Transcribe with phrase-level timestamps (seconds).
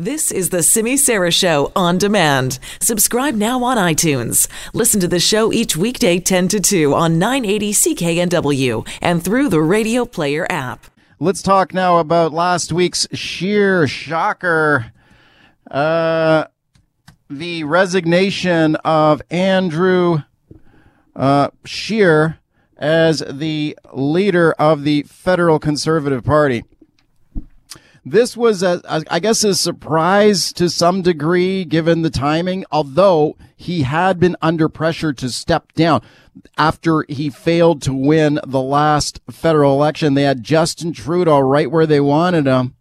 [0.00, 2.60] This is the Simi Sara Show on demand.
[2.80, 4.46] Subscribe now on iTunes.
[4.72, 9.60] Listen to the show each weekday 10 to 2 on 980 CKNW and through the
[9.60, 10.86] Radio Player app.
[11.18, 14.92] Let's talk now about last week's sheer shocker.
[15.68, 16.44] Uh,
[17.28, 20.18] the resignation of Andrew
[21.16, 22.38] uh, Scheer
[22.76, 26.62] as the leader of the Federal Conservative Party.
[28.10, 33.36] This was, a, a, I guess, a surprise to some degree given the timing, although
[33.56, 36.02] he had been under pressure to step down
[36.56, 40.14] after he failed to win the last federal election.
[40.14, 42.74] They had Justin Trudeau right where they wanted him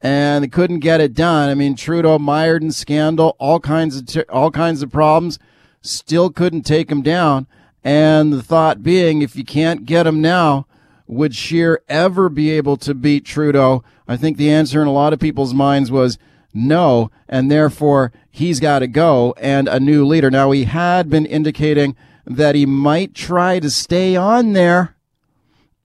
[0.00, 1.50] and they couldn't get it done.
[1.50, 5.38] I mean, Trudeau mired in scandal, all kinds of, all kinds of problems,
[5.82, 7.46] still couldn't take him down.
[7.84, 10.66] And the thought being, if you can't get him now,
[11.10, 13.82] would Scheer ever be able to beat Trudeau?
[14.06, 16.18] I think the answer in a lot of people's minds was
[16.54, 20.30] no, and therefore he's got to go and a new leader.
[20.30, 24.94] Now, he had been indicating that he might try to stay on there.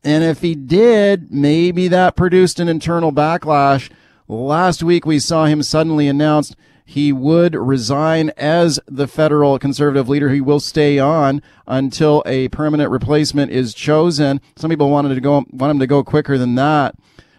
[0.04, 3.90] And if he did, maybe that produced an internal backlash.
[4.28, 6.56] Last week, we saw him suddenly announced
[6.86, 10.30] he would resign as the federal conservative leader.
[10.30, 14.40] He will stay on until a permanent replacement is chosen.
[14.56, 16.96] Some people wanted to go, want him to go quicker than that.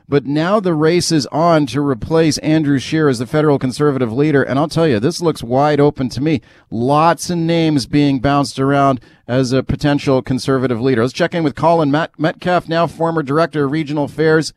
[0.08, 4.42] But now the race is on to replace Andrew Scheer as the federal conservative leader.
[4.42, 6.42] And I'll tell you, this looks wide open to me.
[6.70, 11.02] Lots of names being bounced around as a potential conservative leader.
[11.02, 14.52] Let's check in with Colin Metcalf, now former director of regional affairs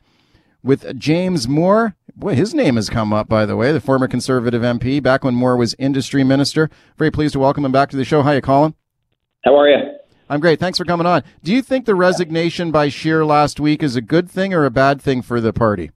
[0.61, 1.95] with James Moore.
[2.19, 5.35] Boy, his name has come up, by the way, the former conservative MP, back when
[5.35, 6.69] Moore was industry minister.
[6.97, 8.23] Very pleased to welcome him back to the show.
[8.23, 8.75] How you, Colin.
[9.45, 9.77] How are you?
[10.29, 10.59] I'm great.
[10.59, 11.23] Thanks for coming on.
[11.43, 14.69] Do you think the resignation by Scheer last week is a good thing or a
[14.69, 15.91] bad thing for the party?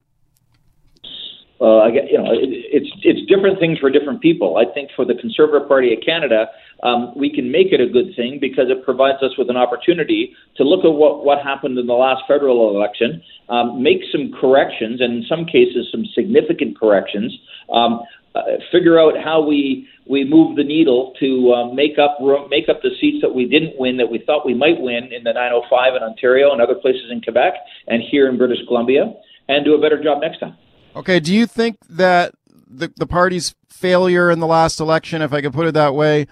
[1.60, 4.56] Well, I get, you know, it, it's it's different things for different people.
[4.56, 6.48] I think for the Conservative Party of Canada,
[6.84, 10.36] um, we can make it a good thing because it provides us with an opportunity
[10.58, 15.02] to look at what what happened in the last federal election, um, make some corrections,
[15.02, 17.36] and in some cases, some significant corrections.
[17.72, 18.02] Um,
[18.36, 18.42] uh,
[18.72, 22.18] figure out how we we move the needle to uh, make up
[22.50, 25.24] make up the seats that we didn't win that we thought we might win in
[25.24, 27.54] the 905 in Ontario and other places in Quebec
[27.88, 29.14] and here in British Columbia,
[29.48, 30.58] and do a better job next time.
[30.96, 31.20] Okay.
[31.20, 32.34] Do you think that
[32.68, 36.28] the, the party's failure in the last election, if I could put it that way,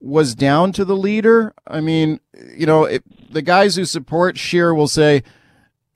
[0.00, 1.54] was down to the leader?
[1.66, 2.20] I mean,
[2.54, 3.02] you know, it,
[3.32, 5.22] the guys who support Scheer will say,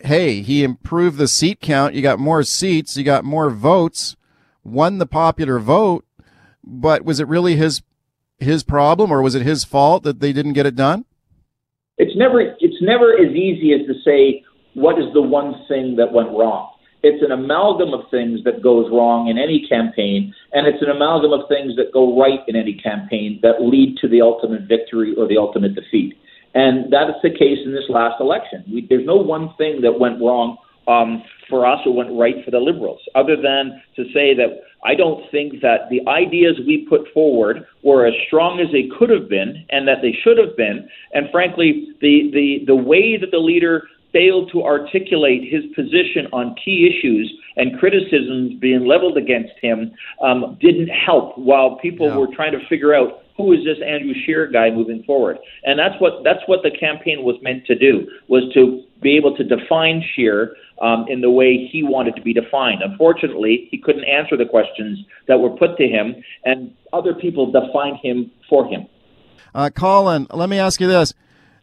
[0.01, 1.95] hey, he improved the seat count.
[1.95, 4.17] You got more seats, you got more votes,
[4.65, 6.05] won the popular vote.
[6.63, 7.83] But was it really his
[8.39, 11.05] his problem or was it his fault that they didn't get it done?
[11.99, 14.43] It's never it's never as easy as to say
[14.75, 16.71] what is the one thing that went wrong.
[17.03, 21.33] It's an amalgam of things that goes wrong in any campaign, and it's an amalgam
[21.33, 25.27] of things that go right in any campaign that lead to the ultimate victory or
[25.27, 26.15] the ultimate defeat.
[26.55, 28.65] And that is the case in this last election.
[28.71, 32.51] We, there's no one thing that went wrong um, for us or went right for
[32.51, 37.03] the Liberals, other than to say that I don't think that the ideas we put
[37.13, 40.89] forward were as strong as they could have been and that they should have been.
[41.13, 46.55] And frankly, the, the, the way that the leader failed to articulate his position on
[46.63, 52.17] key issues and criticisms being leveled against him um, didn't help while people yeah.
[52.17, 55.39] were trying to figure out who is this Andrew Scheer guy moving forward.
[55.65, 59.37] And that's what that's what the campaign was meant to do was to be able
[59.37, 62.83] to define Scheer um, in the way he wanted to be defined.
[62.83, 67.99] Unfortunately, he couldn't answer the questions that were put to him, and other people defined
[68.03, 68.87] him for him.
[69.55, 71.15] Uh, Colin, let me ask you this: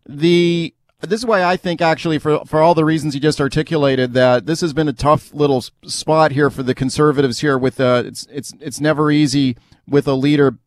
[0.07, 4.13] the this is why I think actually for for all the reasons you just articulated
[4.13, 8.03] that this has been a tough little spot here for the conservatives here with uh
[8.06, 9.57] it's it's it's never easy
[9.88, 10.57] with a leader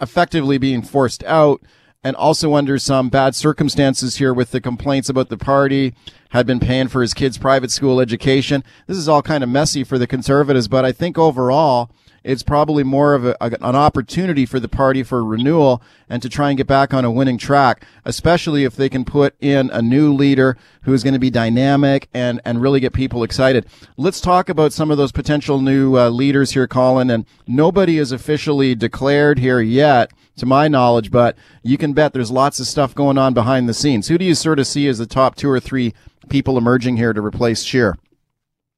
[0.00, 1.62] effectively being forced out
[2.02, 5.94] and also under some bad circumstances here with the complaints about the party
[6.30, 8.62] had been paying for his kids private school education.
[8.86, 11.90] This is all kind of messy for the conservatives but I think overall
[12.26, 16.50] it's probably more of a, an opportunity for the party for renewal and to try
[16.50, 20.12] and get back on a winning track, especially if they can put in a new
[20.12, 23.64] leader who's going to be dynamic and, and really get people excited.
[23.96, 27.10] Let's talk about some of those potential new uh, leaders here, Colin.
[27.10, 32.30] And nobody is officially declared here yet, to my knowledge, but you can bet there's
[32.30, 34.08] lots of stuff going on behind the scenes.
[34.08, 35.94] Who do you sort of see as the top two or three
[36.28, 37.96] people emerging here to replace Scheer?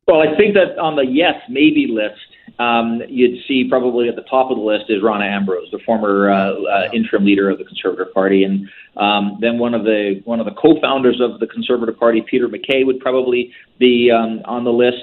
[0.07, 2.28] Well, I think that on the yes, maybe list,
[2.59, 6.31] um, you'd see probably at the top of the list is Rona Ambrose, the former
[6.31, 10.41] uh, uh, interim leader of the Conservative Party, and um, then one of the one
[10.41, 14.73] of the co-founders of the Conservative Party, Peter MacKay, would probably be um, on the
[14.73, 15.03] list.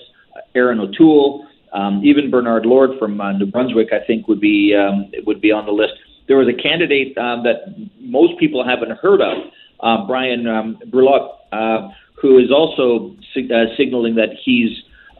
[0.53, 5.12] Erin O'Toole, Um, even Bernard Lord from uh, New Brunswick, I think, would be um,
[5.25, 5.94] would be on the list.
[6.27, 7.57] There was a candidate um, that
[8.00, 9.38] most people haven't heard of,
[9.81, 11.89] uh, Bryan um, Brulotte, uh,
[12.19, 14.71] who is also sig- uh, signaling that he's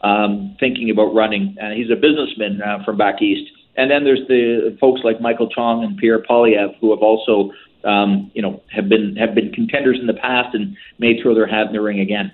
[0.02, 1.56] um, thinking about running.
[1.60, 3.50] Uh, he's a businessman uh, from back east.
[3.76, 7.52] And then there's the folks like Michael Chong and Pierre Poilievre who have also,
[7.84, 11.46] um, you know, have been have been contenders in the past and may throw their
[11.46, 12.32] hat in the ring again.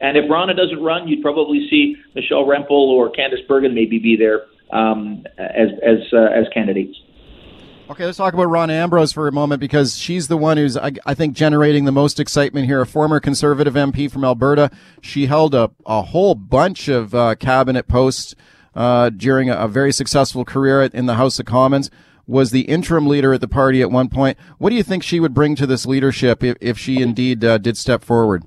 [0.00, 4.16] And if Rona doesn't run, you'd probably see Michelle Rempel or Candice Bergen maybe be
[4.16, 6.96] there um, as as uh, as candidates.
[7.90, 10.92] Okay, let's talk about Ron Ambrose for a moment because she's the one who's, I,
[11.04, 12.80] I, think, generating the most excitement here.
[12.80, 14.70] A former conservative MP from Alberta.
[15.02, 18.34] She held a, a whole bunch of uh, cabinet posts
[18.74, 21.90] uh, during a, a, very successful career in the House of Commons.
[22.26, 24.38] Was the interim leader at the party at one point.
[24.56, 27.58] What do you think she would bring to this leadership if, if she indeed uh,
[27.58, 28.44] did step forward?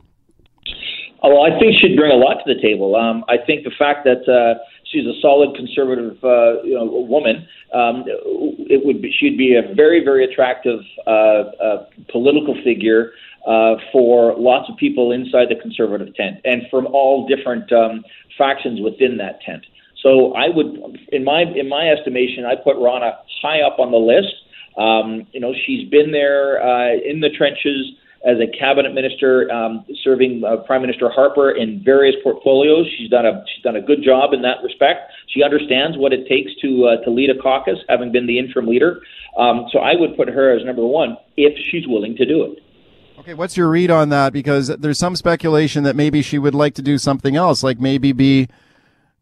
[1.22, 2.96] Oh, well, I think she'd bring a lot to the table.
[2.96, 4.60] Um, I think the fact that uh,
[4.92, 9.74] she's a solid conservative, uh, you know, woman, um, it would be, she'd be a
[9.76, 13.12] very, very attractive uh, uh, political figure
[13.48, 18.04] uh, for lots of people inside the conservative tent and from all different um,
[18.38, 19.66] factions within that tent.
[20.04, 23.98] So I would, in my in my estimation, I put Rona high up on the
[23.98, 24.34] list.
[24.78, 27.94] Um, you know, she's been there uh, in the trenches
[28.26, 32.88] as a cabinet minister, um, serving uh, Prime Minister Harper in various portfolios.
[32.98, 35.12] She's done a she's done a good job in that respect.
[35.28, 38.68] She understands what it takes to uh, to lead a caucus, having been the interim
[38.68, 39.02] leader.
[39.38, 42.64] Um, so I would put her as number one if she's willing to do it.
[43.20, 44.32] Okay, what's your read on that?
[44.32, 48.12] Because there's some speculation that maybe she would like to do something else, like maybe
[48.14, 48.48] be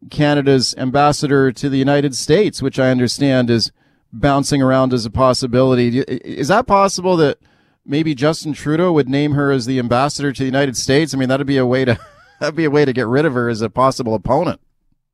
[0.10, 3.72] Canada's ambassador to the United States, which I understand is
[4.12, 6.00] bouncing around as a possibility.
[6.00, 7.38] Is that possible that
[7.86, 11.14] maybe Justin Trudeau would name her as the ambassador to the United States?
[11.14, 12.00] I mean, that'd be a way to
[12.40, 14.60] that'd be a way to get rid of her as a possible opponent.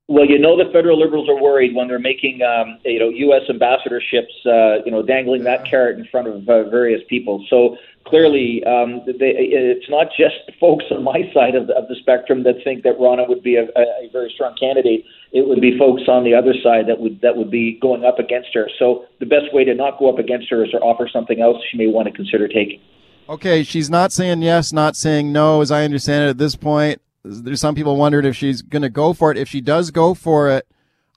[0.08, 3.44] Well, you know the federal liberals are worried when they're making, um, you know, U.S.
[3.50, 7.46] ambassadorships, uh, you know, dangling that carrot in front of uh, various people.
[7.50, 11.96] So clearly, um, they, it's not just folks on my side of the, of the
[12.02, 15.06] spectrum that think that Rona would be a, a very strong candidate.
[15.32, 18.20] It would be folks on the other side that would that would be going up
[18.20, 18.70] against her.
[18.80, 21.58] So the best way to not go up against her is to offer something else
[21.72, 22.82] she may want to consider taking.
[23.30, 27.02] Okay, she's not saying yes, not saying no, as I understand it at this point
[27.24, 29.38] there's some people wondered if she's going to go for it.
[29.38, 30.68] If she does go for it,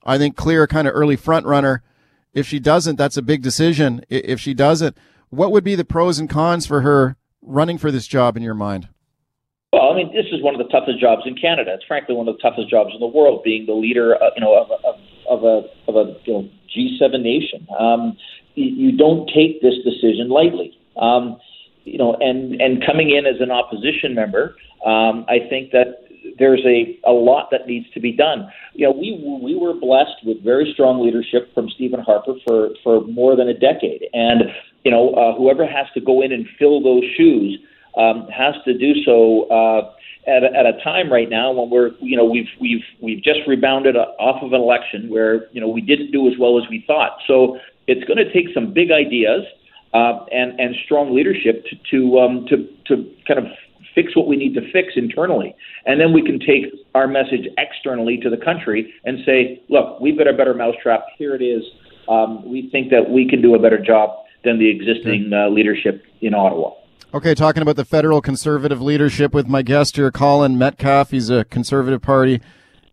[0.04, 1.82] I think clear kind of early front runner.
[2.32, 4.04] If she doesn't, that's a big decision.
[4.08, 4.96] If she doesn't,
[5.30, 8.54] what would be the pros and cons for her running for this job in your
[8.54, 8.88] mind?
[9.72, 11.74] Well, I mean, this is one of the toughest jobs in Canada.
[11.74, 14.40] It's frankly one of the toughest jobs in the world, being the leader, uh, you
[14.40, 14.94] know, of, of,
[15.28, 17.66] of a of a you know, G7 nation.
[17.76, 18.16] Um,
[18.54, 20.78] you, don't take this decision lightly.
[20.96, 21.38] Um,
[21.84, 24.54] you know, and and coming in as an opposition member,
[24.86, 26.04] um, I think that
[26.38, 28.48] there's a, a lot that needs to be done.
[28.74, 33.02] You know, we we were blessed with very strong leadership from Stephen Harper for for
[33.06, 34.42] more than a decade, and
[34.84, 37.58] you know, uh, whoever has to go in and fill those shoes
[37.96, 39.44] um, has to do so.
[39.48, 39.90] Uh,
[40.26, 43.40] at a, at a time right now when we're you know we've we've we've just
[43.46, 46.82] rebounded off of an election where you know we didn't do as well as we
[46.86, 47.18] thought.
[47.26, 49.44] So it's going to take some big ideas
[49.92, 53.52] uh, and and strong leadership to to um, to to kind of
[53.94, 55.54] fix what we need to fix internally.
[55.86, 56.64] And then we can take
[56.94, 61.04] our message externally to the country and say, look, we've got a better mousetrap.
[61.16, 61.62] Here it is.
[62.08, 66.04] Um, we think that we can do a better job than the existing uh, leadership
[66.20, 66.72] in Ottawa.
[67.12, 71.10] Okay, talking about the federal conservative leadership with my guest here, Colin Metcalfe.
[71.10, 72.40] He's a Conservative Party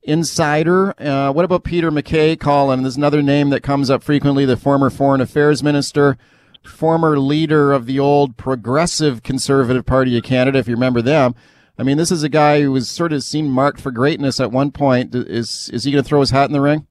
[0.03, 0.93] insider.
[1.01, 2.83] Uh, what about Peter MacKay, Colin?
[2.83, 6.17] There's another name that comes up frequently, the former Foreign Affairs Minister
[6.63, 11.35] former leader of the old Progressive Conservative Party of Canada, if you remember them.
[11.77, 14.51] I mean, this is a guy who was sort of seen marked for greatness at
[14.51, 15.15] one point.
[15.15, 16.85] Is is he going to throw his hat in the ring?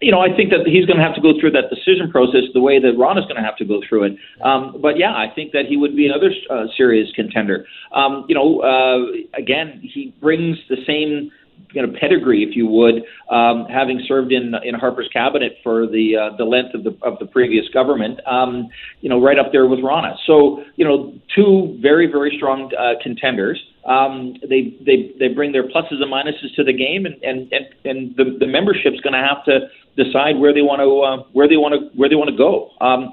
[0.00, 2.42] You know, I think that he's going to have to go through that decision process
[2.52, 4.16] the way that Ron is going to have to go through it.
[4.42, 7.64] Um, but yeah, I think that he would be another uh, serious contender.
[7.92, 11.30] Um, you know, uh, again, he brings the same
[11.74, 16.16] you know, pedigree, if you would, um, having served in in Harper's cabinet for the
[16.16, 18.68] uh, the length of the of the previous government, um,
[19.00, 20.14] you know, right up there with Rona.
[20.26, 23.60] So, you know, two very very strong uh, contenders.
[23.86, 27.66] Um, they they they bring their pluses and minuses to the game, and and and,
[27.84, 31.48] and the the membership's going to have to decide where they want to uh, where
[31.48, 32.70] they want to where they want to go.
[32.80, 33.12] Um,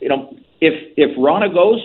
[0.00, 1.80] you know, if if Rona goes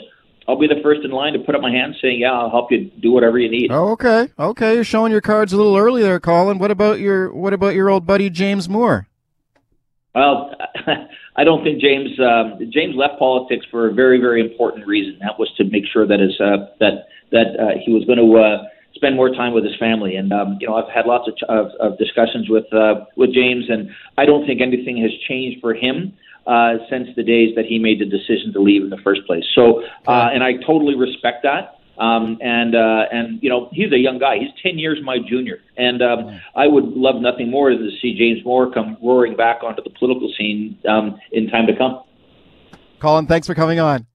[0.47, 2.71] I'll be the first in line to put up my hand saying, "Yeah, I'll help
[2.71, 4.75] you do whatever you need." Oh, okay, okay.
[4.75, 6.59] You're showing your cards a little early there, Colin.
[6.59, 9.07] What about your What about your old buddy James Moore?
[10.13, 10.51] Well,
[11.35, 15.17] I don't think James um, James left politics for a very very important reason.
[15.21, 18.37] That was to make sure that his uh, that that uh, he was going to
[18.37, 20.15] uh, spend more time with his family.
[20.15, 23.65] And um, you know, I've had lots of, of, of discussions with uh, with James,
[23.69, 26.13] and I don't think anything has changed for him.
[26.47, 29.43] Uh, since the days that he made the decision to leave in the first place.
[29.55, 31.79] So, uh, and I totally respect that.
[31.97, 34.37] Um, and uh, and you know he's a young guy.
[34.37, 38.15] He's ten years my junior, and um, I would love nothing more than to see
[38.15, 42.03] James Moore come roaring back onto the political scene um, in time to come.
[42.99, 44.05] Colin, thanks for coming on.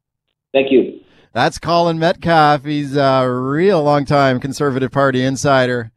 [0.52, 1.00] Thank you.
[1.32, 2.64] That's Colin Metcalf.
[2.64, 5.90] He's a real long time Conservative Party insider.